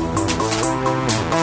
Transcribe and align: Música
Música 0.00 1.39